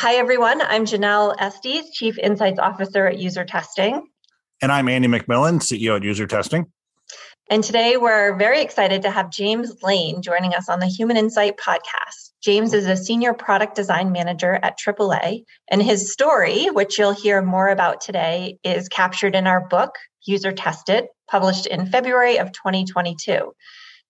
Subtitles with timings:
[0.00, 0.62] Hi, everyone.
[0.62, 4.06] I'm Janelle Estes, Chief Insights Officer at User Testing.
[4.62, 6.66] And I'm Andy MacMillan, CEO at User Testing.
[7.50, 11.56] And today we're very excited to have James Lane joining us on the Human Insight
[11.56, 12.30] podcast.
[12.40, 17.42] James is a senior product design manager at AAA, and his story, which you'll hear
[17.42, 19.96] more about today, is captured in our book,
[20.26, 23.52] User Tested, published in February of 2022.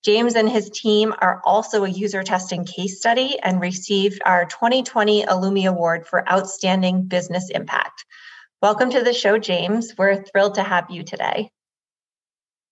[0.05, 5.25] James and his team are also a user testing case study and received our 2020
[5.25, 8.05] Illumi Award for Outstanding Business Impact.
[8.63, 9.95] Welcome to the show, James.
[9.99, 11.51] We're thrilled to have you today.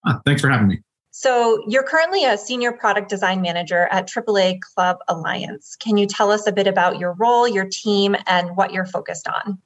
[0.06, 0.82] Ah, thanks for having me.
[1.10, 5.74] So, you're currently a senior product design manager at AAA Club Alliance.
[5.80, 9.27] Can you tell us a bit about your role, your team, and what you're focused
[9.27, 9.59] on?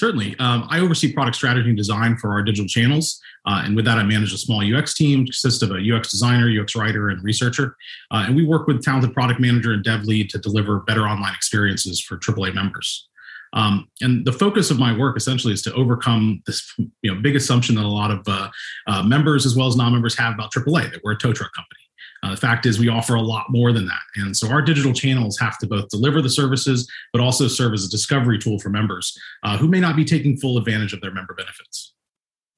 [0.00, 0.34] Certainly.
[0.38, 3.20] Um, I oversee product strategy and design for our digital channels.
[3.44, 6.48] Uh, and with that, I manage a small UX team, consists of a UX designer,
[6.48, 7.76] UX writer, and researcher.
[8.10, 11.34] Uh, and we work with talented product manager and dev lead to deliver better online
[11.34, 13.10] experiences for AAA members.
[13.52, 17.36] Um, and the focus of my work essentially is to overcome this you know, big
[17.36, 18.48] assumption that a lot of uh,
[18.86, 21.79] uh members as well as non-members have about AAA, that we're a tow truck company.
[22.22, 24.00] Uh, the fact is, we offer a lot more than that.
[24.16, 27.84] And so our digital channels have to both deliver the services, but also serve as
[27.84, 31.12] a discovery tool for members uh, who may not be taking full advantage of their
[31.12, 31.94] member benefits.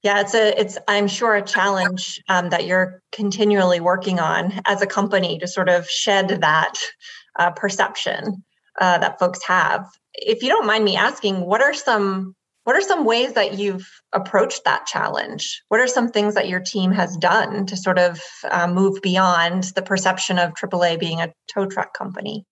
[0.02, 4.82] Yeah, it's a it's I'm sure a challenge um, that you're continually working on as
[4.82, 6.74] a company to sort of shed that
[7.38, 8.42] uh, perception
[8.80, 9.86] uh, that folks have.
[10.14, 13.88] If you don't mind me asking, what are some what are some ways that you've
[14.12, 15.62] approached that challenge?
[15.68, 19.64] What are some things that your team has done to sort of uh, move beyond
[19.74, 22.44] the perception of AAA being a tow truck company?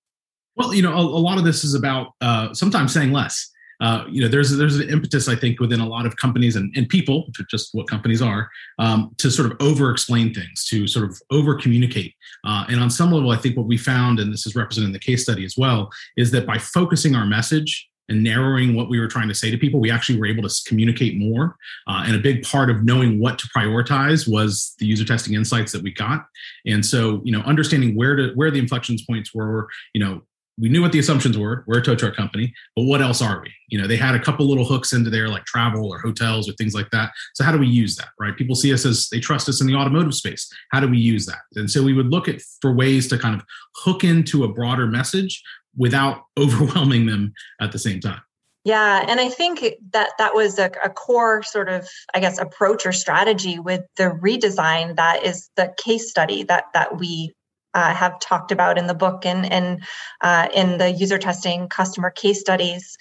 [0.57, 3.51] Well, you know, a, a lot of this is about uh, sometimes saying less.
[3.81, 6.71] Uh, you know, there's there's an impetus I think within a lot of companies and,
[6.77, 11.19] and people, just what companies are, um, to sort of over-explain things, to sort of
[11.31, 12.15] over-communicate.
[12.45, 14.93] Uh, and on some level, I think what we found, and this is represented in
[14.93, 19.01] the case study as well, is that by focusing our message and narrowing what we
[19.01, 21.57] were trying to say to people, we actually were able to communicate more.
[21.87, 25.73] Uh, and a big part of knowing what to prioritize was the user testing insights
[25.73, 26.27] that we got.
[26.67, 30.23] And so, you know, understanding where to where the inflections points were, you know,
[30.61, 31.65] we knew what the assumptions were.
[31.67, 33.53] We're a tow truck company, but what else are we?
[33.69, 36.53] You know, they had a couple little hooks into there, like travel or hotels or
[36.53, 37.13] things like that.
[37.35, 38.37] So how do we use that, right?
[38.37, 40.51] People see us as they trust us in the automotive space.
[40.73, 41.39] How do we use that?
[41.55, 43.45] And so we would look at for ways to kind of
[43.77, 45.43] hook into a broader message
[45.77, 48.21] without overwhelming them at the same time.
[48.63, 52.85] Yeah, and I think that that was a, a, core sort of, I guess, approach
[52.85, 54.97] or strategy with the redesign.
[54.97, 57.35] That is the case study that that we
[57.75, 59.83] uh, have talked about in the book and and
[60.21, 62.97] uh, in the user testing customer case studies.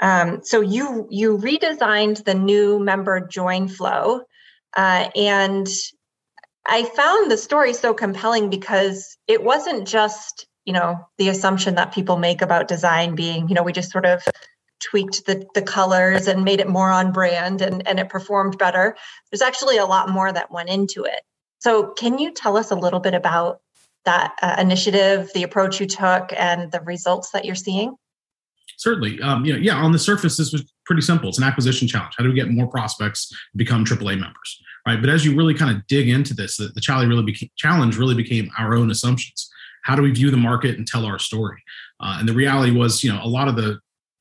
[0.00, 4.22] Um, so you you redesigned the new member join flow,
[4.76, 5.68] uh, and
[6.66, 11.92] I found the story so compelling because it wasn't just you know the assumption that
[11.92, 14.22] people make about design being you know we just sort of
[14.80, 18.96] tweaked the, the colors and made it more on brand and, and it performed better
[19.30, 21.22] there's actually a lot more that went into it
[21.58, 23.60] so can you tell us a little bit about
[24.04, 27.94] that uh, initiative the approach you took and the results that you're seeing?
[28.78, 29.20] Certainly.
[29.20, 31.28] Um, you know yeah on the surface this was pretty simple.
[31.28, 32.14] It's an acquisition challenge.
[32.16, 35.00] How do we get more prospects to become aaa members right?
[35.00, 37.96] But as you really kind of dig into this the, the challenge really became challenge
[37.96, 39.50] really became our own assumptions.
[39.82, 41.62] How do we view the market and tell our story?
[42.00, 43.78] Uh, and the reality was, you know, a lot of the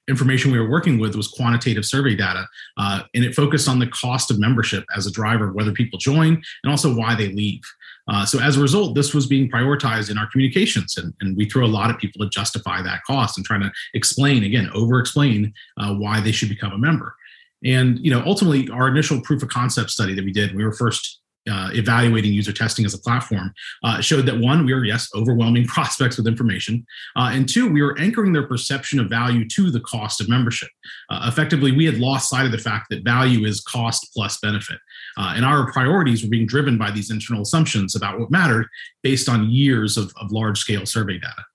[0.09, 2.47] information we were working with was quantitative survey data,
[2.78, 6.00] uh, and it focused on the cost of membership as a driver of whether people
[6.00, 7.62] join and also why they leave.
[8.09, 11.46] Uh, so as a result, this was being prioritized in our communications, and, and, we
[11.46, 15.53] threw a lot of people to justify that cost and trying to explain again, over-explain
[15.78, 17.16] uh, why they should become a member.
[17.64, 20.74] And you know, ultimately, our initial proof of concept study that we did, we were
[20.74, 21.19] first
[21.50, 23.53] uh, evaluating user testing as a platform
[23.84, 26.86] uh, showed that one, we were, yes, overwhelming prospects with information.
[27.16, 30.69] Uh, and two, we were anchoring their perception of value to the cost of membership.
[31.09, 34.80] Uh, effectively, we had lost sight of the fact that value is cost plus benefit.
[35.19, 38.68] Uh, and our priorities were being driven by these internal assumptions about what mattered
[39.03, 41.46] based on years of, of large scale survey data.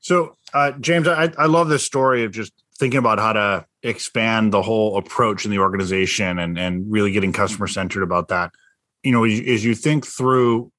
[0.00, 4.52] So, uh, James, I, I love this story of just thinking about how to expand
[4.52, 8.50] the whole approach in the organization and, and really getting customer centered about that
[9.02, 10.70] you know, as, you think through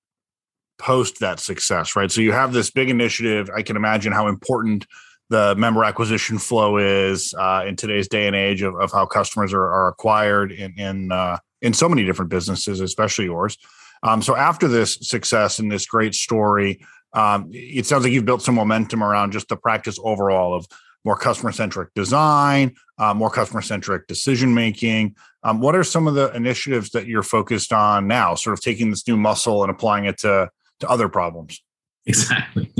[0.77, 2.11] post that success, right?
[2.11, 3.49] So you have this big initiative.
[3.55, 4.85] I can imagine how important
[5.29, 9.53] the member acquisition flow is uh, in today's day and age of, of how customers
[9.53, 13.57] are, are acquired in in, uh, in so many different businesses, especially yours.
[14.03, 18.41] Um, so after this success and this great story, um, it sounds like you've built
[18.41, 20.65] some momentum around just the practice overall of
[21.03, 25.15] more customer centric design, uh, more customer centric decision making.
[25.43, 28.89] Um, what are some of the initiatives that you're focused on now, sort of taking
[28.89, 30.49] this new muscle and applying it to,
[30.79, 31.61] to other problems?
[32.05, 32.71] Exactly.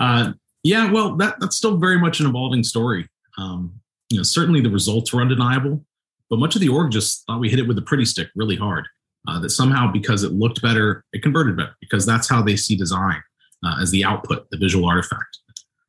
[0.00, 0.32] Uh,
[0.64, 3.08] Yeah, well, that that's still very much an evolving story.
[3.36, 3.80] Um,
[4.10, 5.84] you know, certainly the results were undeniable,
[6.32, 8.56] but much of the org just thought we hit it with a pretty stick really
[8.56, 8.88] hard.
[9.28, 12.74] Uh, that somehow, because it looked better, it converted better because that's how they see
[12.74, 13.22] design
[13.62, 15.38] uh, as the output, the visual artifact.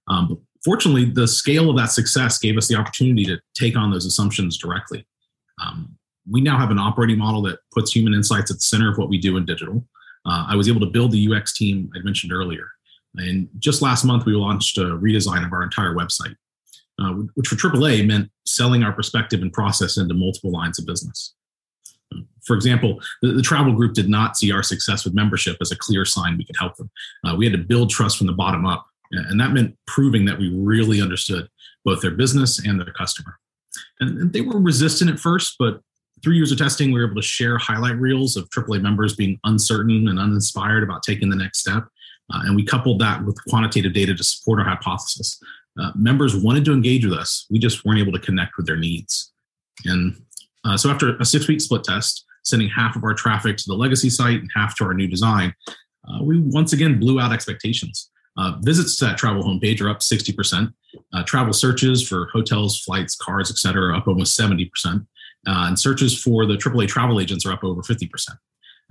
[0.10, 3.90] Um, but fortunately, the scale of that success gave us the opportunity to take on
[3.90, 5.08] those assumptions directly.
[5.66, 5.98] Um,
[6.30, 9.08] we now have an operating model that puts human insights at the center of what
[9.08, 9.88] we do in digital.
[10.26, 12.68] Uh, I was able to build the UX team I mentioned earlier.
[13.16, 16.36] And just last month, we launched a redesign of our entire website,
[17.04, 21.34] uh, which for AAA meant selling our perspective and process into multiple lines of business.
[22.46, 25.76] For example, the, the, travel group did not see our success with membership as a
[25.76, 26.92] clear sign we could help them.
[27.26, 30.38] Uh, we had to build trust from the bottom up, and that meant proving that
[30.38, 31.48] we really understood
[31.86, 33.40] both their business and their customer.
[34.00, 35.82] And, and they were resistant at first, but
[36.24, 39.40] through years of testing, we were able to share highlight reels of AAA members being
[39.44, 41.88] uncertain and uninspired about taking the next step.
[42.34, 45.42] Uh, and we coupled that with quantitative data to support our hypothesis.
[45.80, 48.78] Uh, members wanted to engage with us, we just weren't able to connect with their
[48.78, 49.32] needs.
[49.86, 50.22] And
[50.66, 53.74] uh, so, after a six week split test, sending half of our traffic to the
[53.74, 55.54] legacy site and half to our new design,
[56.08, 58.10] uh, we once again blew out expectations.
[58.38, 60.74] Uh, visits to that travel homepage are up 60%.
[61.14, 65.06] Uh, travel searches for hotels, flights, cars, etc., are up almost 70%.
[65.46, 68.10] and searches for the AAA travel agents are up over 50%.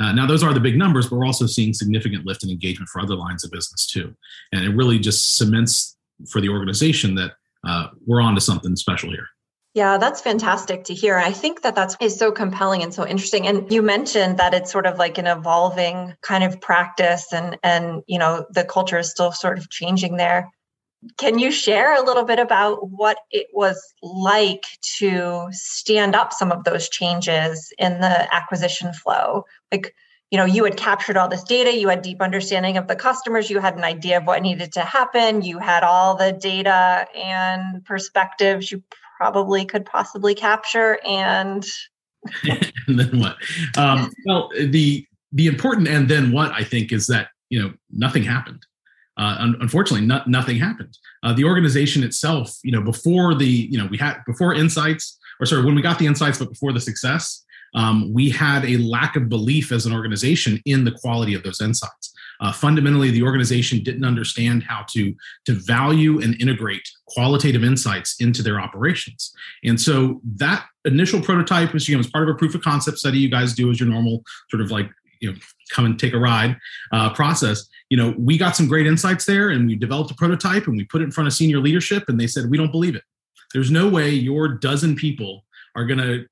[0.00, 2.88] Uh, now, those are the big numbers, but we're also seeing significant lift in engagement
[2.88, 4.14] for other lines of business too.
[4.52, 5.96] And it really just cements
[6.30, 7.32] for the organization that
[7.66, 9.26] uh, we're on to something special here.
[9.74, 11.16] Yeah, that's fantastic to hear.
[11.16, 13.46] I think that that's is so compelling and so interesting.
[13.46, 18.02] And you mentioned that it's sort of like an evolving kind of practice and and
[18.06, 20.50] you know the culture is still sort of changing there.
[21.16, 24.64] Can you share a little bit about what it was like
[24.98, 29.44] to stand up some of those changes in the acquisition flow?
[29.72, 29.94] Like,
[30.32, 33.50] you know, you had captured all this data, you had deep understanding of the customers,
[33.50, 37.84] you had an idea of what needed to happen, you had all the data and
[37.84, 38.82] perspectives you
[39.18, 41.64] probably could possibly capture and
[42.88, 43.36] and then what?
[43.76, 48.22] Um, well, the the important and then what I think is that you know nothing
[48.22, 48.64] happened
[49.18, 50.96] uh, un- unfortunately, not, nothing happened.
[51.22, 55.46] Uh, the organization itself, you know, before the, you know, we had before insights, or
[55.46, 59.16] sorry, when we got the insights, but before the success, um, we had a lack
[59.16, 62.12] of belief as an organization in the quality of those insights.
[62.40, 65.14] Uh, fundamentally, the organization didn't understand how to
[65.46, 69.32] to value and integrate qualitative insights into their operations.
[69.64, 72.98] And so that initial prototype was, you know, as part of a proof of concept
[72.98, 74.90] study you guys do as your normal sort of like
[75.20, 75.38] you know
[75.70, 76.56] come and take a ride
[76.92, 80.66] uh, process you know we got some great insights there and we developed a prototype
[80.66, 82.96] and we put it in front of senior leadership and they said we don't believe
[82.96, 83.04] it
[83.54, 85.44] there's no way your dozen people
[85.76, 86.26] are going to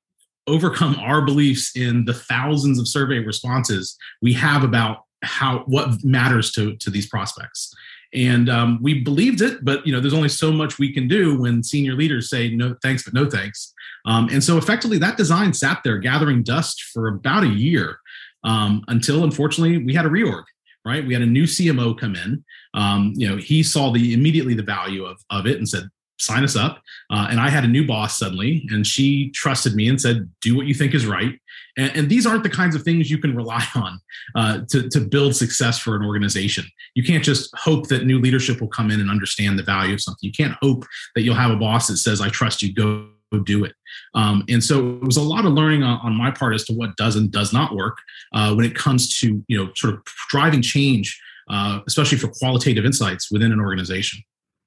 [0.47, 6.51] overcome our beliefs in the thousands of survey responses we have about how what matters
[6.51, 7.73] to to these prospects.
[8.13, 11.39] And um, we believed it but you know there's only so much we can do
[11.39, 13.73] when senior leaders say no thanks but no thanks.
[14.05, 17.99] Um, and so effectively that design sat there gathering dust for about a year
[18.43, 20.43] um, until unfortunately we had a reorg
[20.83, 21.05] right?
[21.05, 22.43] We had a new cmo come in.
[22.73, 25.83] Um, you know he saw the immediately the value of, of it and said
[26.21, 26.81] sign us up.
[27.09, 30.55] Uh, and i had a new boss suddenly and she trusted me and said do
[30.55, 31.39] what you think is right.
[31.77, 33.99] And, and these aren't the kinds of things you can rely on
[34.35, 36.65] uh, to, to build success for an organization.
[36.95, 40.01] You can't just hope that new leadership will come in and understand the value of
[40.01, 40.27] something.
[40.27, 40.85] You can't hope
[41.15, 42.73] that you'll have a boss that says i trust you.
[42.73, 43.07] Go
[43.39, 43.73] do it.
[44.13, 46.73] Um, and so it was a lot of learning on, on, my part as to
[46.73, 47.97] what does and does not work
[48.33, 51.19] uh, when it comes to you know sort of driving change,
[51.49, 54.21] uh, especially for qualitative insights within an organization.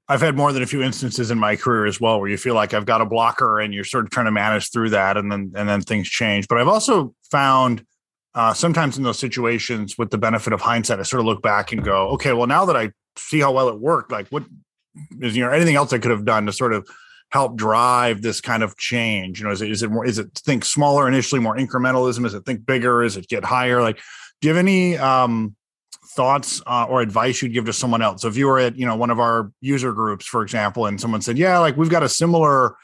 [0.08, 2.54] I've had more than a few instances in my career as well where you feel
[2.54, 5.32] like I've got a blocker and you're sort of trying to manage through that, and
[5.32, 6.46] then and then things change.
[6.49, 7.84] But I've also found
[8.34, 11.73] uh, sometimes in those situations, with the benefit of hindsight, I sort of look back
[11.73, 14.44] and go, okay, well now that I see how well it worked, like what
[15.20, 16.87] is you know anything else I could have done to sort of
[17.30, 19.40] help drive this kind of change?
[19.40, 22.26] You know, is it is it more is it think smaller initially, more incrementalism?
[22.26, 23.02] Is it think bigger?
[23.02, 23.80] Is it get higher?
[23.80, 23.96] Like,
[24.40, 25.56] do you have any um,
[26.14, 28.23] thoughts uh, or advice you'd give to someone else?
[28.23, 31.00] So if you were at you know one of our user groups, for example, and
[31.00, 32.76] someone said, "Yeah, like we've got a similar."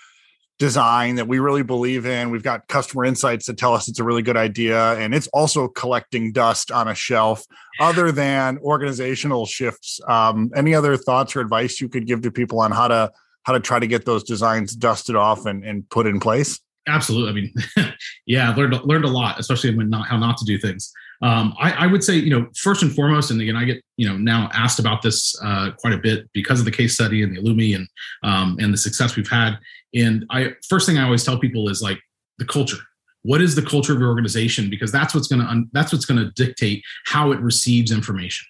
[0.60, 2.30] design that we really believe in.
[2.30, 4.92] We've got customer insights that tell us it's a really good idea.
[4.99, 7.46] And it's also collecting dust on a shelf
[7.80, 10.00] other than organizational shifts.
[10.06, 13.10] Um, any other thoughts or advice you could give to people on how to
[13.44, 16.60] how to try to get those designs dusted off and, and put in place?
[16.87, 17.30] Absolutely.
[17.30, 17.94] I mean,
[18.26, 20.92] yeah, learned learned a lot, especially when not how not to do things.
[21.22, 24.08] Um, I, I, would say, you know, first and foremost, and again, I get you
[24.08, 27.36] know now asked about this uh, quite a bit because of the case study and
[27.36, 27.86] the Illumi and
[28.22, 29.58] um, and the success we've had.
[29.94, 31.98] And I first thing I always tell people is like
[32.38, 32.78] the culture.
[33.22, 34.70] What is the culture of your organization?
[34.70, 38.46] Because that's what's going to that's what's going to dictate how it receives information.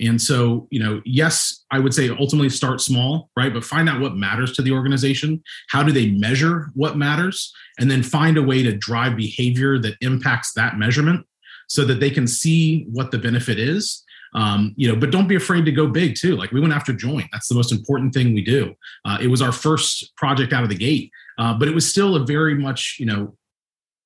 [0.00, 3.52] And so, you know, yes, I would say ultimately start small, right?
[3.52, 5.42] But find out what matters to the organization.
[5.70, 7.52] How do they measure what matters?
[7.80, 11.26] And then find a way to drive behavior that impacts that measurement
[11.68, 14.04] so that they can see what the benefit is.
[14.34, 16.36] Um, you know, but don't be afraid to go big too.
[16.36, 17.28] Like we went after joint.
[17.32, 18.74] That's the most important thing we do.
[19.06, 22.14] Uh, it was our first project out of the gate, uh, but it was still
[22.14, 23.36] a very much, you know,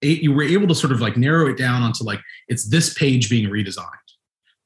[0.01, 3.31] you were able to sort of like narrow it down onto like it's this page
[3.31, 3.87] being redesigned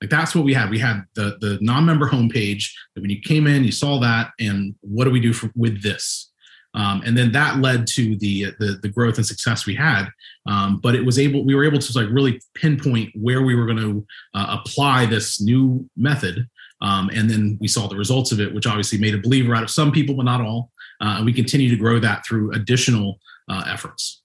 [0.01, 0.71] like that's what we had.
[0.71, 2.71] We had the the non-member homepage.
[2.95, 5.83] That when you came in, you saw that, and what do we do for, with
[5.83, 6.31] this?
[6.75, 10.09] Um, and then that led to the, the, the growth and success we had.
[10.47, 13.67] Um, but it was able we were able to like really pinpoint where we were
[13.67, 16.47] going to uh, apply this new method.
[16.83, 19.63] Um, and then we saw the results of it, which obviously made a believer out
[19.63, 20.71] of some people, but not all.
[21.01, 23.19] Uh, and we continue to grow that through additional
[23.49, 24.23] uh, efforts.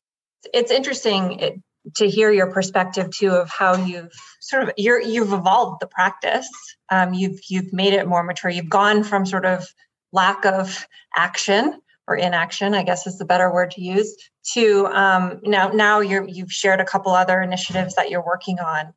[0.53, 1.62] It's interesting
[1.95, 6.48] to hear your perspective too of how you've sort of you're you've evolved the practice
[6.89, 9.74] um, you've you've made it more mature you've gone from sort of
[10.12, 15.39] lack of action or inaction i guess is the better word to use to um,
[15.43, 18.93] now now you're you've shared a couple other initiatives that you're working on.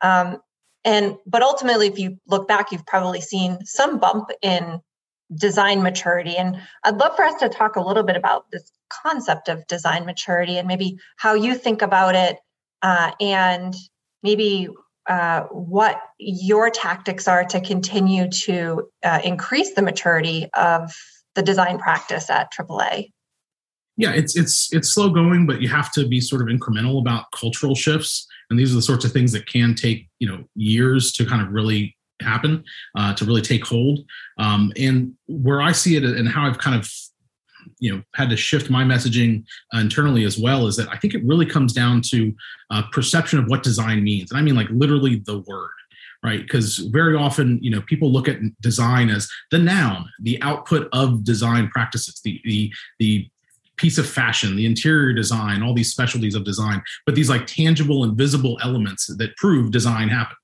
[0.00, 0.40] Um,
[0.84, 4.80] and but ultimately if you look back you've probably seen some bump in
[5.36, 6.36] design maturity.
[6.36, 8.70] And i'd love for us to talk a little bit about this
[9.02, 12.38] concept of design maturity and maybe how you think about it
[12.82, 13.74] uh, and
[14.22, 14.68] maybe
[15.08, 20.94] uh, what your tactics are to continue to uh, increase the maturity of
[21.38, 23.12] the design practice at AAA.
[23.96, 27.30] Yeah, it's it's it's slow going, but you have to be sort of incremental about
[27.32, 31.12] cultural shifts, and these are the sorts of things that can take you know years
[31.12, 32.64] to kind of really happen,
[32.96, 34.00] uh, to really take hold.
[34.38, 36.90] Um, and where I see it, and how I've kind of
[37.78, 41.22] you know had to shift my messaging internally as well is that i think it
[41.24, 42.32] really comes down to
[42.70, 45.77] uh, perception of what design means and i mean like literally the word
[46.22, 50.88] right because very often you know people look at design as the noun the output
[50.92, 53.28] of design practices the the the
[53.76, 58.02] piece of fashion, the interior design, all these specialties of design, but these like tangible
[58.02, 60.36] and visible elements that prove design happened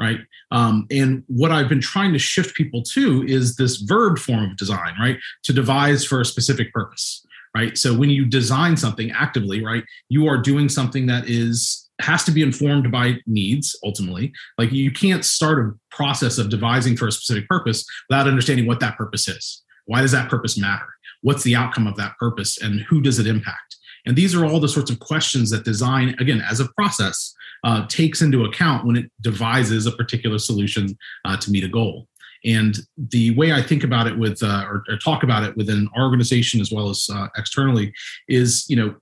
[0.00, 0.20] right?
[0.50, 4.56] Um, and what I've been trying to shift people to is this verb form of
[4.56, 5.18] design, right?
[5.44, 7.76] To devise for a specific purpose, right?
[7.76, 12.32] So when you design something actively, right, you are doing something that is has to
[12.32, 14.32] be informed by needs ultimately.
[14.58, 18.80] Like you can't start a process of devising for a specific purpose without understanding what
[18.80, 19.62] that purpose is.
[19.86, 20.86] Why does that purpose matter?
[21.22, 23.76] What's the outcome of that purpose and who does it impact?
[24.06, 27.86] And these are all the sorts of questions that design, again, as a process, uh,
[27.86, 32.06] takes into account when it devises a particular solution uh, to meet a goal.
[32.44, 35.88] And the way I think about it with, uh, or, or, talk about it within
[35.94, 37.92] our organization as well as uh, externally,
[38.28, 38.94] is you know,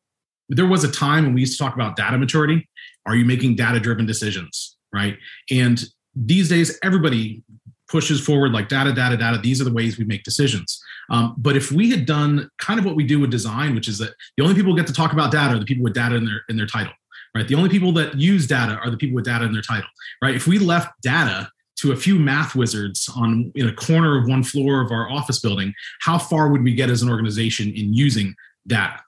[0.48, 2.68] there was a time when we used to talk about data maturity.
[3.06, 5.16] Are you making data-driven decisions, right?
[5.50, 5.82] And
[6.14, 7.42] these days, everybody
[7.88, 9.38] pushes forward like data, data, data.
[9.38, 10.82] These are the ways we make decisions.
[11.10, 13.96] Um, but if we had done kind of what we do with design, which is
[13.98, 16.16] that the only people who get to talk about data are the people with data
[16.16, 16.92] in their in their title
[17.34, 17.46] right?
[17.46, 19.88] The only people that use data are the people with data in their title,
[20.22, 20.34] right?
[20.34, 21.50] If we left data
[21.80, 25.38] to a few math wizards on in a corner of one floor of our office
[25.38, 28.34] building, how far would we get as an organization in using
[28.66, 29.00] data?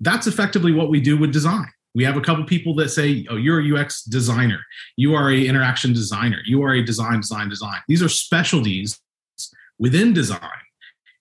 [0.00, 1.68] That's effectively what we do with design.
[1.94, 4.60] We have a couple people that say, "Oh, you're a UX designer.
[4.96, 6.40] You are a interaction designer.
[6.44, 9.00] You are a design, design, design." These are specialties
[9.78, 10.40] within design,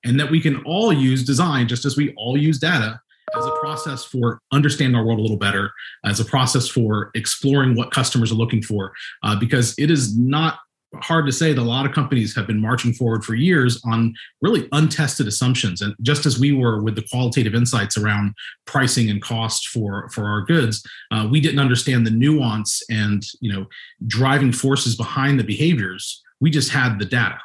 [0.04, 3.00] and that we can all use design just as we all use data
[3.38, 5.72] as a process for understanding our world a little better,
[6.06, 8.94] as a process for exploring what customers are looking for,
[9.24, 10.60] uh, because it is not
[11.02, 14.14] hard to say that a lot of companies have been marching forward for years on
[14.42, 18.34] really untested assumptions and just as we were with the qualitative insights around
[18.66, 23.52] pricing and cost for for our goods uh, we didn't understand the nuance and you
[23.52, 23.66] know
[24.06, 27.40] driving forces behind the behaviors we just had the data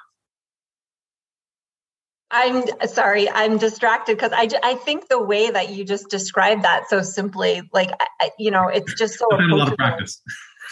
[2.34, 6.88] I'm sorry, I'm distracted because I, I think the way that you just described that
[6.88, 7.90] so simply, like,
[8.22, 9.26] I, you know, it's just so.
[9.30, 10.22] I've had a lot of practice.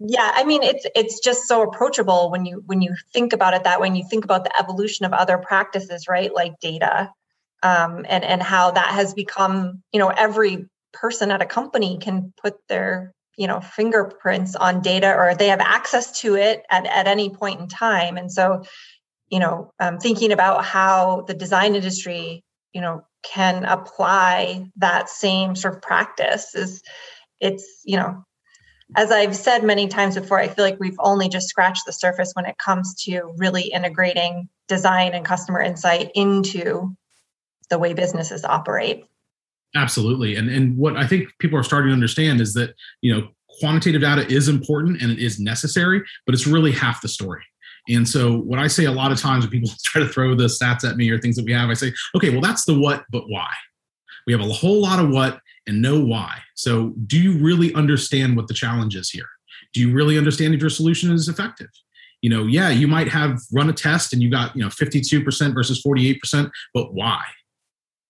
[0.00, 3.64] yeah, I mean, it's it's just so approachable when you when you think about it
[3.64, 3.88] that way.
[3.88, 7.12] When you think about the evolution of other practices, right, like data,
[7.62, 12.32] um, and and how that has become, you know, every person at a company can
[12.40, 17.06] put their you know fingerprints on data or they have access to it at, at
[17.06, 18.64] any point in time and so
[19.28, 25.54] you know um, thinking about how the design industry you know can apply that same
[25.54, 26.82] sort of practice is
[27.40, 28.24] it's you know
[28.96, 32.32] as i've said many times before i feel like we've only just scratched the surface
[32.34, 36.94] when it comes to really integrating design and customer insight into
[37.70, 39.04] the way businesses operate
[39.74, 43.28] absolutely and and what i think people are starting to understand is that you know
[43.58, 47.42] quantitative data is important and it is necessary, but it's really half the story.
[47.88, 50.44] And so, what I say a lot of times when people try to throw the
[50.44, 53.04] stats at me or things that we have, I say, okay, well, that's the what,
[53.10, 53.50] but why?
[54.26, 56.38] We have a whole lot of what and know why.
[56.56, 59.28] So, do you really understand what the challenge is here?
[59.72, 61.68] Do you really understand if your solution is effective?
[62.22, 65.54] You know, yeah, you might have run a test and you got, you know, 52%
[65.54, 67.22] versus 48%, but why?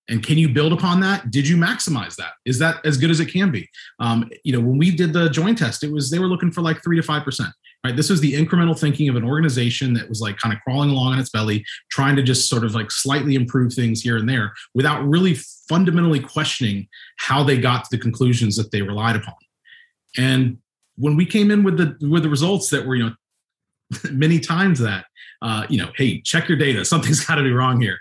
[0.09, 3.21] and can you build upon that did you maximize that is that as good as
[3.21, 3.69] it can be
[4.01, 6.63] um, you know when we did the joint test it was they were looking for
[6.63, 7.51] like three to five percent
[7.85, 7.97] right?
[7.97, 11.15] This was the incremental thinking of an organization that was like kind of crawling along
[11.15, 14.53] on its belly trying to just sort of like slightly improve things here and there
[14.75, 15.35] without really
[15.69, 19.35] fundamentally questioning how they got to the conclusions that they relied upon.
[20.17, 20.59] And
[20.97, 23.15] when we came in with the with the results that were you know
[24.11, 25.07] many times that
[25.43, 26.85] uh, you know hey check your data.
[26.85, 27.99] Something's got to be wrong here.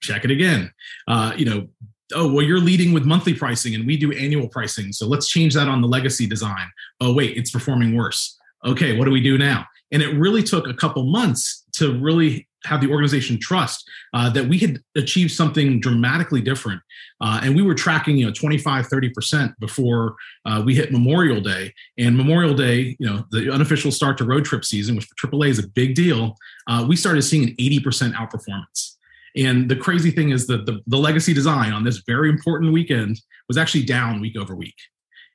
[0.00, 0.72] Check it again.
[1.06, 1.68] Uh, you know,
[2.14, 5.54] oh well you're leading with monthly pricing and we do annual pricing so let's change
[5.54, 6.68] that on the legacy design.
[7.00, 9.66] Oh wait it's performing worse okay what do we do now?
[9.90, 14.46] And it really took a couple months to really have the organization trust uh, that
[14.46, 16.80] we had achieved something dramatically different.
[17.20, 20.14] Uh, and we were tracking you know 25 30% before
[20.46, 21.72] uh, we hit memorial day.
[21.98, 25.48] And memorial day you know the unofficial start to road trip season which for aaa
[25.48, 26.36] is a big deal
[26.68, 28.96] uh, we started seeing an 80% outperformance.
[29.36, 33.20] And the crazy thing is that the, the legacy design on this very important weekend
[33.48, 34.74] was actually down week over week.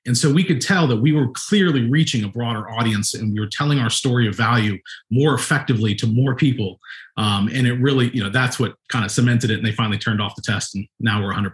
[0.06, 3.39] And so we could tell that we were clearly reaching a broader audience and we
[3.39, 4.77] were telling our story of value
[5.12, 6.80] more effectively to more people.
[7.18, 9.58] Um, and it really, you know, that's what kind of cemented it.
[9.58, 11.51] And they finally turned off the test and now we're 100%.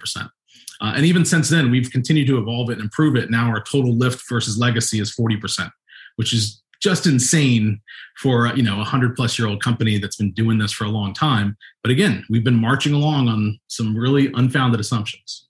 [0.81, 3.31] Uh, and even since then, we've continued to evolve it and improve it.
[3.31, 5.69] Now our total lift versus legacy is 40%,
[6.17, 7.79] which is just insane
[8.17, 10.89] for you know a hundred plus year old company that's been doing this for a
[10.89, 11.55] long time.
[11.81, 15.47] But again, we've been marching along on some really unfounded assumptions.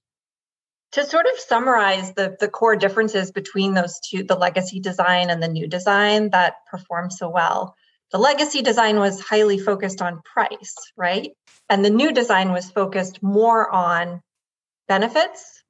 [0.94, 5.42] To sort of summarize the, the core differences between those two, the legacy design and
[5.42, 7.76] the new design that performed so well.
[8.12, 11.32] The legacy design was highly focused on price, right?
[11.68, 14.22] And the new design was focused more on
[14.88, 15.64] benefits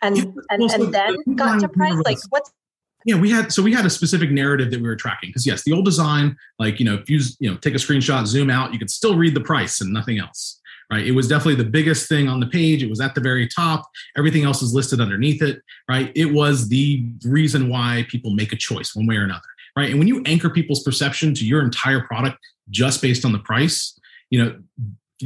[0.00, 2.00] and yeah, and, and then got to price.
[2.04, 2.52] Like what's
[3.04, 5.64] yeah, we had so we had a specific narrative that we were tracking because yes,
[5.64, 8.72] the old design, like you know, if you you know take a screenshot, zoom out,
[8.72, 10.60] you could still read the price and nothing else.
[10.92, 11.06] Right.
[11.06, 12.82] It was definitely the biggest thing on the page.
[12.82, 13.88] It was at the very top.
[14.14, 15.62] Everything else is listed underneath it.
[15.88, 16.12] Right.
[16.14, 19.40] It was the reason why people make a choice one way or another.
[19.74, 19.88] Right.
[19.88, 22.36] And when you anchor people's perception to your entire product
[22.68, 24.60] just based on the price, you know,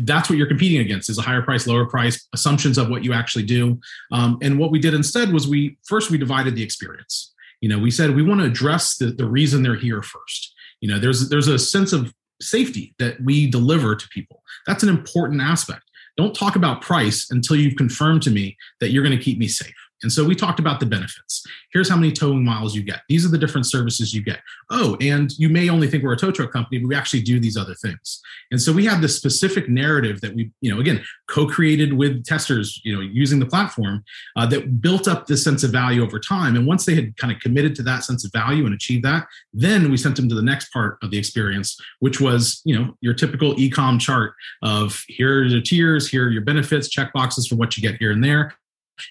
[0.04, 3.12] that's what you're competing against is a higher price lower price assumptions of what you
[3.12, 3.80] actually do
[4.12, 7.78] um, and what we did instead was we first we divided the experience you know
[7.78, 11.30] we said we want to address the, the reason they're here first you know there's
[11.30, 14.42] there's a sense of safety that we deliver to people.
[14.66, 15.82] That's an important aspect.
[16.16, 19.48] Don't talk about price until you've confirmed to me that you're going to keep me
[19.48, 21.44] safe and so we talked about the benefits.
[21.72, 23.00] Here's how many towing miles you get.
[23.08, 24.40] These are the different services you get.
[24.70, 27.40] Oh, and you may only think we're a tow truck company, but we actually do
[27.40, 28.20] these other things.
[28.50, 32.80] And so we have this specific narrative that we, you know, again, co-created with testers,
[32.84, 34.04] you know, using the platform
[34.36, 36.56] uh, that built up this sense of value over time.
[36.56, 39.26] And once they had kind of committed to that sense of value and achieved that,
[39.54, 42.94] then we sent them to the next part of the experience, which was, you know,
[43.00, 47.46] your typical e-com chart of here are your tiers, here are your benefits, check boxes
[47.46, 48.54] for what you get here and there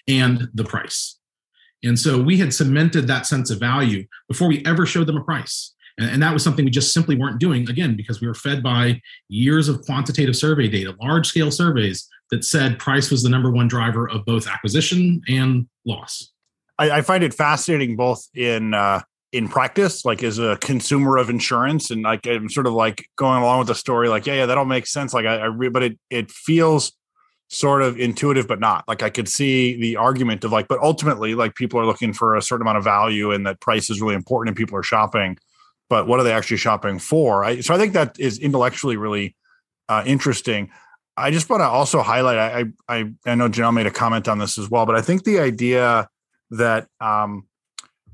[0.08, 1.18] and the price.
[1.82, 5.24] And so we had cemented that sense of value before we ever showed them a
[5.24, 5.74] price.
[5.98, 9.00] And, that was something we just simply weren't doing, again, because we were fed by
[9.28, 13.66] years of quantitative survey data, large scale surveys that said price was the number one
[13.66, 16.32] driver of both acquisition and loss.
[16.78, 21.30] I, I find it fascinating both in uh, in practice, like as a consumer of
[21.30, 24.46] insurance, and like I'm sort of like going along with the story, like yeah, yeah,
[24.46, 25.14] that all makes sense.
[25.14, 26.92] Like I, I re- but it it feels
[27.48, 28.84] sort of intuitive but not.
[28.88, 32.36] Like i could see the argument of like but ultimately like people are looking for
[32.36, 35.38] a certain amount of value and that price is really important and people are shopping
[35.88, 37.44] but what are they actually shopping for?
[37.44, 39.36] I, so i think that is intellectually really
[39.88, 40.70] uh, interesting.
[41.16, 44.38] I just want to also highlight I, I i know janelle made a comment on
[44.38, 46.08] this as well but i think the idea
[46.50, 47.46] that um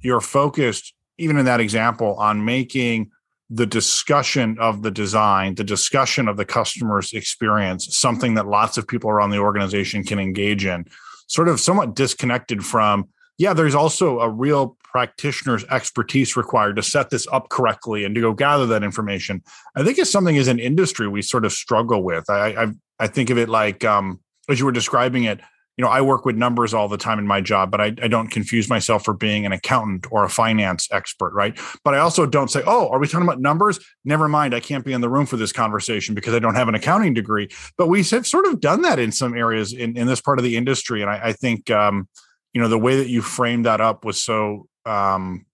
[0.01, 3.11] you're focused even in that example on making
[3.55, 8.89] the discussion of the design, the discussion of the customer's experience, something that lots of
[8.89, 10.87] people around the organization can engage in,
[11.29, 17.11] sort of somewhat disconnected from, yeah, there's also a real practitioner's expertise required to set
[17.11, 19.43] this up correctly and to go gather that information.
[19.77, 22.31] I think it's something as an industry we sort of struggle with.
[22.31, 22.67] I I,
[23.01, 25.41] I think of it like um, as you were describing it,
[25.77, 28.09] you know, I work with numbers all the time in my job, but I, I,
[28.09, 31.59] don't confuse myself for being an accountant or a finance expert, right?
[31.83, 33.81] But I also don't say, oh, are we talking about numbers?
[34.05, 36.69] Never mind, I can't be in the room for this conversation because I don't have
[36.69, 37.49] an accounting degree.
[37.79, 40.45] But we have sort of done that in some areas in, in this part of
[40.45, 41.01] the industry.
[41.01, 42.07] And I, I think, um,
[42.53, 45.47] you know, the way that you framed that up was so um,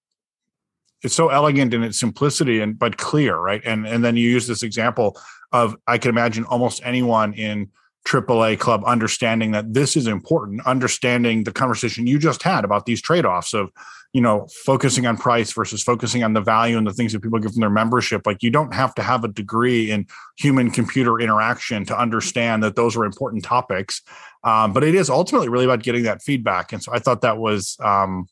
[1.02, 3.62] it's so elegant in its simplicity and but clear, right?
[3.64, 5.16] And and then you use this example
[5.52, 7.70] of I can imagine almost anyone in
[8.06, 13.02] AAA club understanding that this is important, understanding the conversation you just had about these
[13.02, 13.70] trade-offs of,
[14.12, 17.38] you know, focusing on price versus focusing on the value and the things that people
[17.38, 18.26] get from their membership.
[18.26, 20.06] Like you don't have to have a degree in
[20.38, 24.00] human computer interaction to understand that those are important topics.
[24.42, 26.72] Um, but it is ultimately really about getting that feedback.
[26.72, 28.26] And so I thought that was um,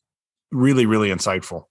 [0.50, 1.64] really, really insightful.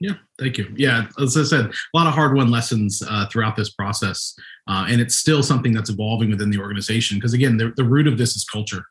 [0.00, 0.72] Yeah, thank you.
[0.76, 4.34] Yeah, as I said, a lot of hard won lessons uh, throughout this process.
[4.66, 7.18] Uh, and it's still something that's evolving within the organization.
[7.18, 8.84] Because again, the, the root of this is culture.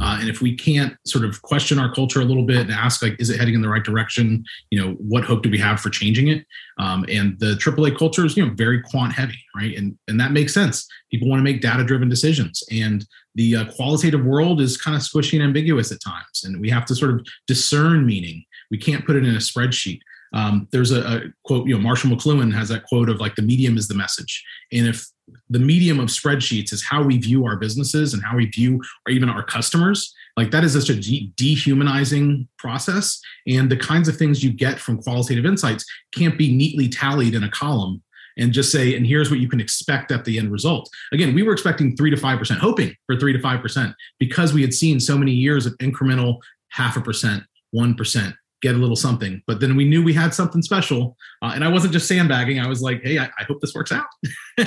[0.00, 3.02] Uh, and if we can't sort of question our culture a little bit and ask,
[3.02, 4.44] like, is it heading in the right direction?
[4.70, 6.44] You know, what hope do we have for changing it?
[6.78, 9.76] Um, and the AAA culture is, you know, very quant heavy, right?
[9.76, 10.88] And and that makes sense.
[11.10, 15.02] People want to make data driven decisions, and the uh, qualitative world is kind of
[15.02, 18.44] squishy and ambiguous at times, and we have to sort of discern meaning.
[18.70, 20.00] We can't put it in a spreadsheet.
[20.36, 23.42] Um, there's a, a, quote, you know, Marshall McLuhan has that quote of like the
[23.42, 24.44] medium is the message.
[24.70, 25.06] And if
[25.48, 29.12] the medium of spreadsheets is how we view our businesses and how we view or
[29.12, 33.18] even our customers, like that is such a de- dehumanizing process.
[33.46, 37.42] And the kinds of things you get from qualitative insights can't be neatly tallied in
[37.42, 38.02] a column
[38.36, 40.90] and just say, and here's what you can expect at the end result.
[41.12, 44.74] Again, we were expecting three to 5%, hoping for three to 5%, because we had
[44.74, 47.42] seen so many years of incremental half a percent,
[47.74, 49.42] 1%, get a little something.
[49.46, 51.16] But then we knew we had something special.
[51.42, 52.58] Uh, and I wasn't just sandbagging.
[52.58, 54.06] I was like, hey, I, I hope this works out.
[54.58, 54.64] uh,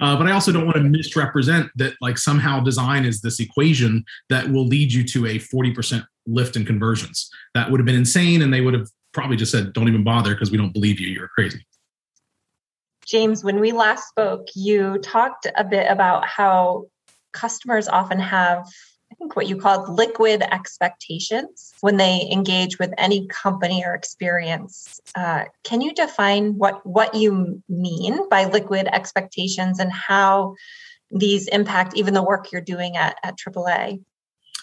[0.00, 4.48] but I also don't want to misrepresent that like somehow design is this equation that
[4.48, 7.30] will lead you to a 40% lift in conversions.
[7.54, 8.42] That would have been insane.
[8.42, 11.08] And they would have probably just said, don't even bother because we don't believe you.
[11.08, 11.66] You're crazy.
[13.04, 16.86] James, when we last spoke, you talked a bit about how
[17.32, 18.64] customers often have
[19.34, 25.00] what you called liquid expectations when they engage with any company or experience.
[25.14, 30.54] Uh, can you define what what you mean by liquid expectations and how
[31.10, 34.02] these impact even the work you're doing at, at AAA?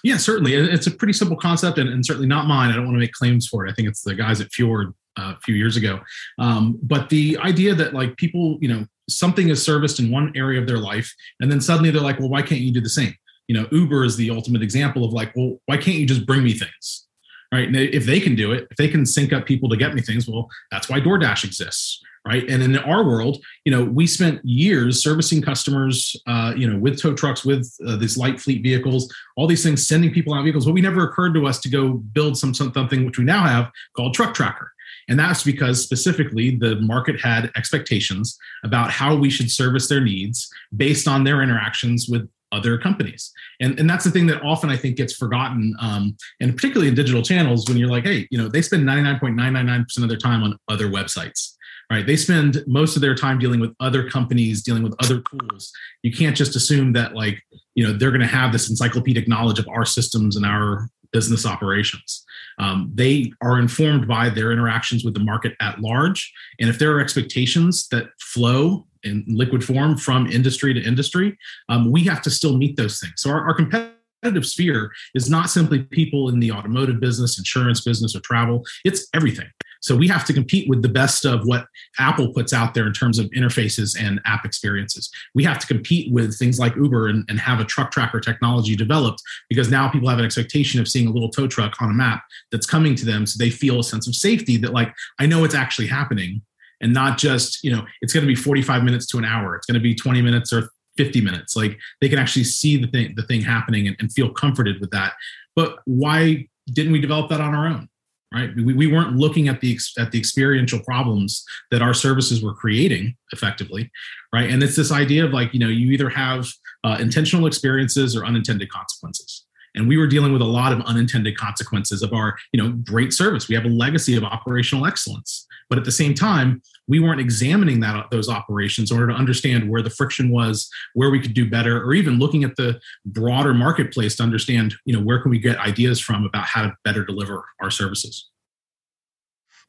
[0.04, 0.54] Yeah, certainly.
[0.54, 2.72] It's a pretty simple concept and, and certainly not mine.
[2.72, 3.72] I don't want to make claims for it.
[3.72, 6.00] I think it's the guys at Fjord uh, a few years ago.
[6.38, 10.60] Um, but the idea that like people, you know, something is serviced in one area
[10.62, 13.14] of their life, and then suddenly they're like, well, why can't you do the same?
[13.50, 16.44] You know uber is the ultimate example of like well why can't you just bring
[16.44, 17.08] me things
[17.52, 17.68] right?
[17.68, 20.02] And if they can do it if they can sync up people to get me
[20.02, 22.48] things well that's why doordash exists right?
[22.50, 27.02] And in our world you know we spent years servicing customers uh, you know with
[27.02, 30.66] tow trucks with uh, these light fleet vehicles all these things sending people out vehicles
[30.66, 33.72] but we never occurred to us to go build some something which we now have
[33.96, 34.72] called truck tracker.
[35.10, 40.48] And that's because specifically the market had expectations about how we should service their needs
[40.78, 43.32] based on their interactions with other companies.
[43.60, 46.96] And, and that's the thing that often I think gets forgotten, um, and particularly in
[46.96, 50.58] digital channels when you're like, hey, you know, they spend 99.999% of their time on
[50.68, 51.56] other websites,
[51.92, 52.06] right?
[52.06, 55.72] They spend most of their time dealing with other companies, dealing with other tools.
[56.04, 57.42] You can't just assume that like,
[57.76, 61.46] you know, they're going to have this encyclopedic knowledge of our systems and our business
[61.46, 62.26] operations.
[62.60, 66.32] Um, they are informed by their interactions with the market at large.
[66.60, 71.38] And if there are expectations that flow in liquid form from industry to industry,
[71.70, 73.14] um, we have to still meet those things.
[73.18, 78.16] So our, our competitive sphere is not simply people in the automotive business, insurance business,
[78.16, 78.64] or travel.
[78.84, 79.48] It's everything.
[79.82, 81.66] So we have to compete with the best of what
[82.00, 85.10] Apple puts out there in terms of interfaces and app experiences.
[85.34, 88.76] We have to compete with things like Uber and, and, have a truck tracker technology
[88.76, 91.94] developed because now people have an expectation of seeing a little tow truck on a
[91.94, 93.26] map that's coming to them.
[93.26, 96.42] So they feel a sense of safety that, like, I know it's actually happening
[96.82, 99.66] and not just you know it's going to be 45 minutes to an hour it's
[99.66, 103.14] going to be 20 minutes or 50 minutes like they can actually see the thing
[103.16, 105.14] the thing happening and, and feel comforted with that
[105.56, 107.90] but why didn't we develop that on our own
[108.34, 108.56] right?
[108.56, 113.16] We, we weren't looking at the at the experiential problems that our services were creating
[113.32, 113.92] effectively
[114.34, 114.50] right?
[114.50, 116.48] And it's this idea of like you know you either have
[116.84, 121.38] uh, intentional experiences or unintended consequences and we were dealing with a lot of unintended
[121.38, 125.78] consequences of our you know great service we have a legacy of operational excellence but
[125.78, 129.84] at the same time, we weren't examining that those operations in order to understand where
[129.84, 134.16] the friction was, where we could do better, or even looking at the broader marketplace
[134.16, 137.46] to understand, you know, where can we get ideas from about how to better deliver
[137.62, 138.30] our services.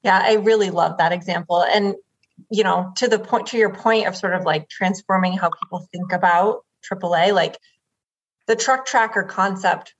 [0.02, 1.62] Yeah, I really love that example.
[1.62, 1.94] And
[2.50, 5.86] you know, to the point to your point of sort of like transforming how people
[5.92, 7.58] think about AAA, like
[8.50, 9.94] the truck tracker concept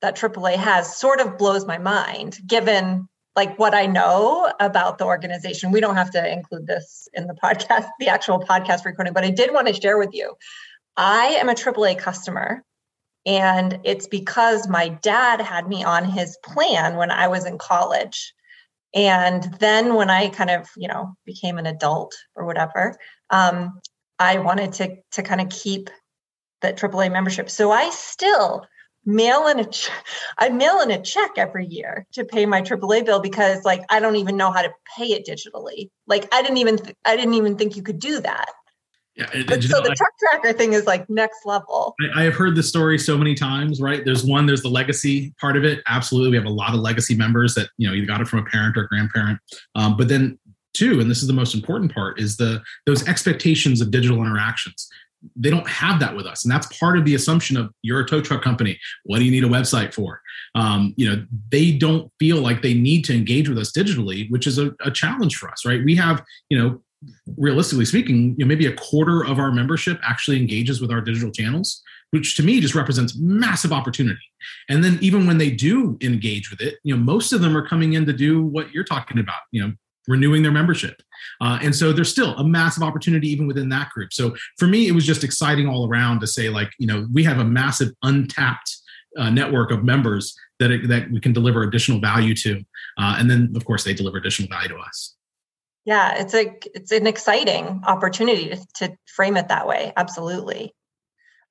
[0.00, 5.04] that AAA has sort of blows my mind given like what I know about the
[5.04, 5.70] organization.
[5.70, 9.30] We don't have to include this in the podcast, the actual podcast recording, but I
[9.30, 10.34] did want to share with you.
[10.96, 12.64] I am a AAA customer,
[13.24, 18.34] and it's because my dad had me on his plan when I was in college.
[18.92, 22.96] And then when I kind of, you know, became an adult or whatever,
[23.30, 23.80] um,
[24.18, 25.88] I wanted to to kind of keep
[26.62, 27.50] that AAA membership.
[27.50, 28.66] So I still
[29.04, 29.90] mail in a ch-
[30.38, 34.00] I mail in a check every year to pay my AAA bill because like I
[34.00, 35.90] don't even know how to pay it digitally.
[36.06, 38.50] Like I didn't even th- I didn't even think you could do that.
[39.14, 41.94] Yeah, but so know, the truck tracker thing is like next level.
[42.00, 44.02] I, I, have heard the story so many times, right?
[44.02, 45.80] There's one, there's the legacy part of it.
[45.86, 48.38] Absolutely, we have a lot of legacy members that you know you got it from
[48.38, 49.38] a parent or a grandparent.
[49.74, 50.38] Um, but then
[50.72, 54.88] two, and this is the most important part, is the those expectations of digital interactions
[55.36, 56.44] they don't have that with us.
[56.44, 58.78] And that's part of the assumption of you're a tow truck company.
[59.04, 60.20] What do you need a website for?
[60.54, 64.46] Um, you know they don't feel like they need to engage with us digitally which
[64.46, 65.82] is a, a challenge for us right?
[65.84, 66.82] We have you know
[67.36, 71.32] realistically speaking you know, maybe a quarter of our membership actually engages with our digital
[71.32, 74.20] channels which to me just represents massive opportunity.
[74.68, 77.66] And then even when they do engage with it you know most of them are
[77.66, 79.72] coming in to do what you're talking about you know
[80.08, 81.02] renewing their membership.
[81.40, 84.12] Uh, and so there's still a massive opportunity even within that group.
[84.12, 87.24] So for me, it was just exciting all around to say, like, you know, we
[87.24, 88.76] have a massive untapped
[89.18, 92.62] uh, network of members that, it, that we can deliver additional value to.
[92.98, 95.14] Uh, and then, of course, they deliver additional value to us.
[95.84, 99.92] Yeah, it's a it's an exciting opportunity to, to frame it that way.
[99.96, 100.72] Absolutely.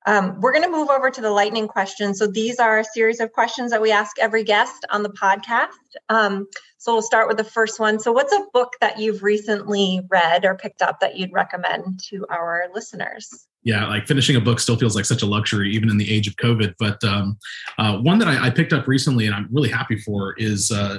[0.06, 2.18] Um, we're going to move over to the lightning questions.
[2.18, 5.68] So these are a series of questions that we ask every guest on the podcast.
[6.08, 6.46] Um,
[6.78, 8.00] so we'll start with the first one.
[8.00, 12.26] So, what's a book that you've recently read or picked up that you'd recommend to
[12.28, 13.46] our listeners?
[13.62, 16.26] Yeah, like finishing a book still feels like such a luxury, even in the age
[16.26, 16.74] of COVID.
[16.80, 17.38] But um,
[17.78, 20.98] uh, one that I, I, picked up recently and I'm really happy for is uh,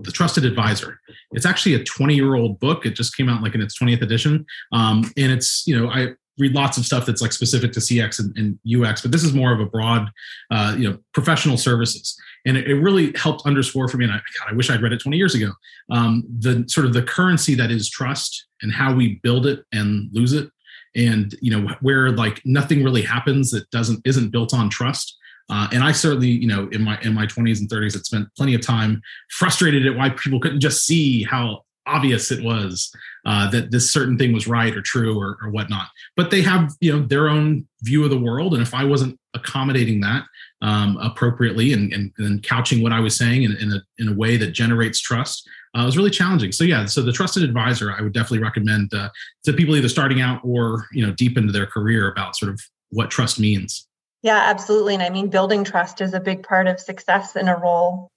[0.00, 1.00] The Trusted Advisor.
[1.30, 2.84] It's actually a 20 year old book.
[2.84, 4.44] It just came out like in its 20th edition.
[4.72, 8.20] Um, and it's, you know, I, read lots of stuff that's like specific to CX
[8.20, 10.10] and, and UX, but this is more of a broad,
[10.50, 12.18] uh, you know, professional services.
[12.46, 14.04] And it, it, really helped underscore for me.
[14.06, 15.52] And I, God, I wish I'd read it 20 years ago.
[15.90, 20.08] Um, the sort of the currency that is trust and how we build it and
[20.12, 20.50] lose it,
[20.94, 25.16] and you know where like nothing really happens that doesn't isn't built on trust.
[25.50, 28.28] Uh, and I certainly, you know, in my in my 20s and 30s, had spent
[28.36, 32.92] plenty of time frustrated at why people couldn't just see how obvious it was
[33.26, 35.88] uh, that this certain thing was right or true or, or whatnot.
[36.16, 39.18] But they have you know their own view of the world, and if I wasn't
[39.34, 40.24] accommodating that
[40.60, 44.14] um, appropriately and, and, and, couching what I was saying in, in, a in a
[44.14, 46.52] way that generates trust, uh, it was really challenging.
[46.52, 49.08] So yeah, so the trusted advisor I would definitely recommend uh,
[49.44, 52.60] to people either starting out or you know deep into their career about sort of
[52.90, 53.86] what trust means.
[54.22, 54.94] Yeah, absolutely.
[54.94, 58.08] And I mean, building trust is a big part of success in a role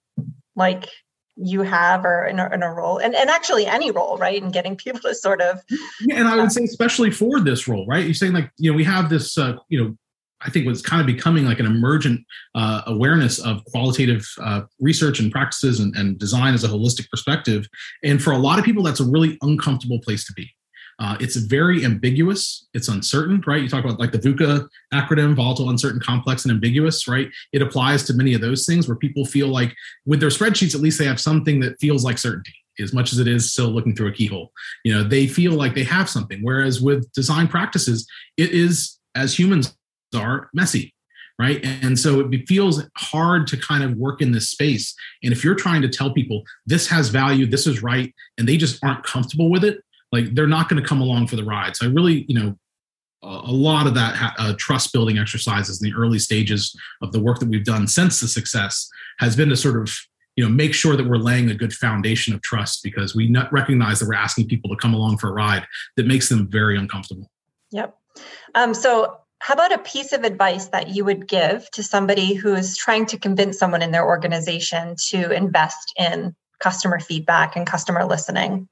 [0.54, 0.88] like
[1.36, 4.52] you have or in a, in a, role and, and actually any role right and
[4.52, 5.60] getting people to sort of
[6.00, 8.04] yeah, and i would say especially for this role right?
[8.04, 9.96] You're saying like you know we have this uh, you know
[10.40, 15.20] i think what's kind of becoming like an emergent uh, awareness of qualitative uh, research
[15.20, 17.66] and practices and, and design as a holistic perspective
[18.02, 20.50] and for a lot of people that's a really uncomfortable place to be
[20.98, 22.66] uh, it's very ambiguous.
[22.72, 23.62] It's uncertain, right?
[23.62, 27.28] You talk about like the VUCA acronym, volatile, uncertain, complex, and ambiguous, right?
[27.52, 29.74] It applies to many of those things where people feel like
[30.06, 33.18] with their spreadsheets, at least they have something that feels like certainty as much as
[33.18, 34.52] it is still looking through a keyhole.
[34.84, 36.40] You know, they feel like they have something.
[36.42, 38.06] Whereas with design practices,
[38.36, 39.76] it is, as humans
[40.14, 40.94] are, messy,
[41.38, 41.62] right?
[41.64, 44.94] And so it feels hard to kind of work in this space.
[45.22, 48.56] And if you're trying to tell people this has value, this is right, and they
[48.56, 49.82] just aren't comfortable with it,
[50.12, 51.76] like they're not going to come along for the ride.
[51.76, 52.58] So I really, you know,
[53.22, 57.38] a lot of that uh, trust building exercises in the early stages of the work
[57.40, 58.88] that we've done since the success
[59.18, 59.92] has been to sort of
[60.36, 63.98] you know make sure that we're laying a good foundation of trust because we recognize
[63.98, 65.66] that we're asking people to come along for a ride
[65.96, 67.30] that makes them very uncomfortable.
[67.72, 67.96] Yep.
[68.54, 72.54] Um, so how about a piece of advice that you would give to somebody who
[72.54, 78.04] is trying to convince someone in their organization to invest in customer feedback and customer
[78.04, 78.68] listening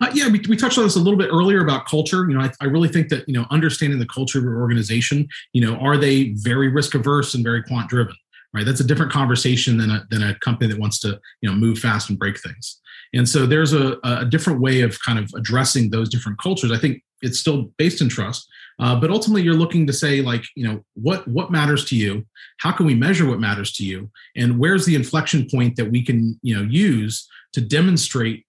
[0.00, 2.28] uh, yeah, we, we touched on this a little bit earlier about culture.
[2.28, 5.28] You know, I, I really think that you know understanding the culture of your organization.
[5.52, 8.14] You know, are they very risk averse and very quant driven?
[8.54, 11.54] Right, that's a different conversation than a than a company that wants to you know
[11.54, 12.80] move fast and break things.
[13.14, 16.70] And so there's a, a different way of kind of addressing those different cultures.
[16.70, 18.46] I think it's still based in trust,
[18.78, 22.24] uh, but ultimately you're looking to say like you know what what matters to you
[22.58, 26.04] how can we measure what matters to you and where's the inflection point that we
[26.04, 28.44] can you know use to demonstrate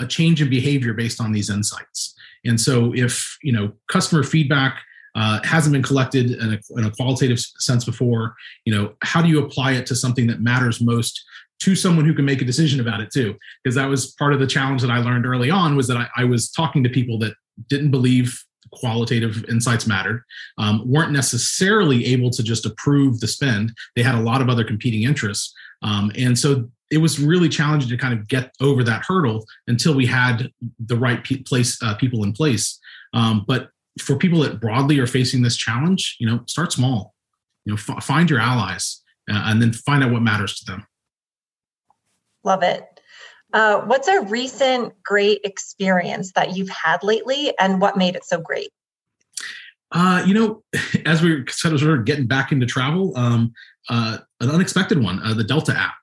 [0.00, 2.14] a change in behavior based on these insights.
[2.44, 4.80] And so, if you know customer feedback
[5.14, 8.34] uh, hasn't been collected in a, in a qualitative sense before,
[8.64, 11.22] you know how do you apply it to something that matters most
[11.60, 13.36] to someone who can make a decision about it too?
[13.62, 16.08] Because that was part of the challenge that I learned early on was that I,
[16.16, 17.34] I was talking to people that
[17.68, 20.22] didn't believe qualitative insights mattered,
[20.58, 23.72] um, weren't necessarily able to just approve the spend.
[23.96, 25.52] They had a lot of other competing interests.
[25.82, 29.94] Um, and so it was really challenging to kind of get over that hurdle until
[29.94, 32.78] we had the right pe- place uh, people in place.
[33.14, 37.14] Um, but for people that broadly are facing this challenge, you know, start small.
[37.64, 40.86] You know, f- find your allies uh, and then find out what matters to them.
[42.42, 42.84] Love it.
[43.52, 48.40] Uh, what's a recent great experience that you've had lately, and what made it so
[48.40, 48.70] great?
[49.92, 50.62] Uh, you know,
[51.06, 53.52] as we are sort of getting back into travel, um,
[53.88, 55.94] uh, an unexpected one, uh, the Delta app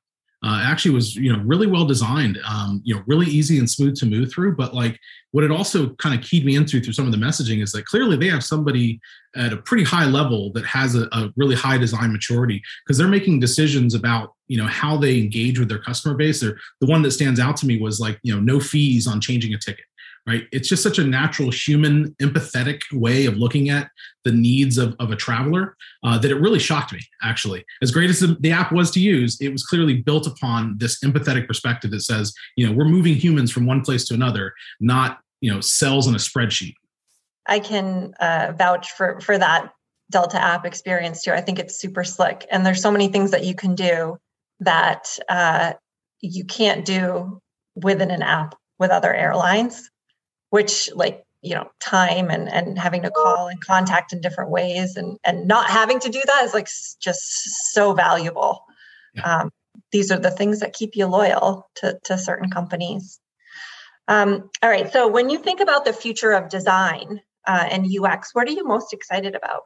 [0.43, 3.95] uh, actually was you know really well designed um, you know really easy and smooth
[3.97, 4.55] to move through.
[4.55, 4.99] But like
[5.31, 7.85] what it also kind of keyed me into through some of the messaging is that
[7.85, 8.99] clearly they have somebody
[9.35, 13.07] at a pretty high level that has a, a really high design maturity because they're
[13.07, 16.43] making decisions about you know how they engage with their customer base.
[16.43, 19.19] Or the one that stands out to me was like you know no fees on
[19.19, 19.85] changing a ticket
[20.27, 20.45] right?
[20.51, 23.89] It's just such a natural, human, empathetic way of looking at
[24.25, 27.63] the needs of, of a traveler uh, that it really shocked me, actually.
[27.81, 30.99] As great as the, the, app was to use, it was clearly built upon this
[30.99, 35.19] empathetic perspective that says, you know, we're moving humans from one place to another, not,
[35.39, 36.73] you know, cells in a spreadsheet.
[37.45, 39.71] I can uh, vouch for, for that
[40.11, 41.31] Delta app experience too.
[41.31, 42.45] I think it's super slick.
[42.51, 44.17] And there's so many things that you can do
[44.59, 45.73] that uh,
[46.19, 47.39] you can't do
[47.75, 49.89] within an app with other airlines
[50.49, 54.95] which like you know time and and having to call and contact in different ways
[54.95, 56.67] and and not having to do that is like
[56.99, 58.63] just so valuable.
[59.15, 59.41] Yeah.
[59.41, 59.51] um,
[59.91, 63.19] these are the things that keep you loyal to to certain companies.
[64.07, 68.29] Um, all right so when you think about the future of design uh, and ux
[68.33, 69.63] what are you most excited about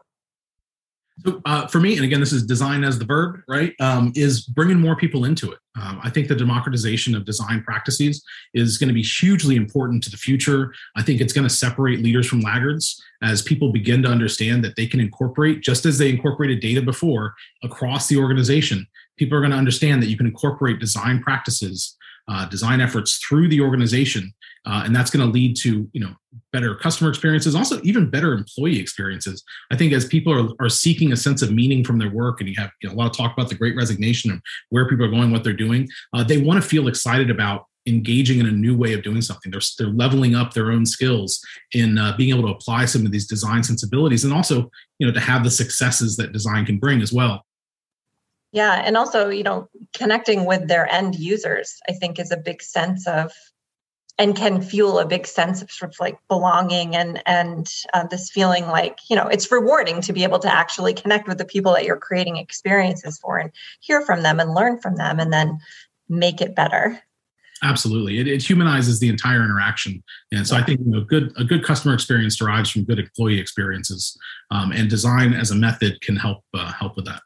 [1.20, 3.74] so uh, for me, and again, this is design as the verb, right?
[3.80, 5.60] Um, is bringing more people into it.
[5.80, 10.10] Um, I think the democratization of design practices is going to be hugely important to
[10.10, 10.74] the future.
[10.96, 14.76] I think it's going to separate leaders from laggards as people begin to understand that
[14.76, 18.88] they can incorporate, just as they incorporated data before, across the organization.
[19.18, 21.96] People are going to understand that you can incorporate design practices,
[22.28, 24.34] uh, design efforts through the organization
[24.66, 26.14] uh, and that's going to lead to you know
[26.54, 29.44] better customer experiences also even better employee experiences.
[29.72, 32.50] I think as people are, are seeking a sense of meaning from their work and
[32.50, 35.06] you have you know, a lot of talk about the great resignation and where people
[35.06, 38.52] are going what they're doing uh, they want to feel excited about engaging in a
[38.52, 39.52] new way of doing something.
[39.52, 41.42] They're, they're leveling up their own skills
[41.74, 45.14] in uh, being able to apply some of these design sensibilities and also you know
[45.14, 47.44] to have the successes that design can bring as well
[48.52, 52.62] yeah and also you know connecting with their end users i think is a big
[52.62, 53.32] sense of
[54.22, 58.30] and can fuel a big sense of sort of like belonging and and uh, this
[58.30, 61.74] feeling like you know it's rewarding to be able to actually connect with the people
[61.74, 65.58] that you're creating experiences for and hear from them and learn from them and then
[66.08, 67.02] make it better.
[67.64, 68.20] Absolutely.
[68.20, 70.04] It, it humanizes the entire interaction.
[70.32, 70.62] And so yeah.
[70.62, 74.18] i think you know good a good customer experience derives from good employee experiences
[74.52, 77.22] um, and design as a method can help uh, help with that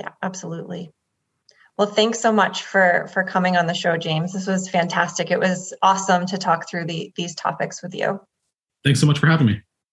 [0.00, 0.90] yeah absolutely
[1.80, 4.34] well, thanks so much for for coming on the show, James.
[4.34, 5.30] This was fantastic.
[5.30, 8.20] It was awesome to talk through the, these topics with you.
[8.84, 9.62] Thanks so much for having me.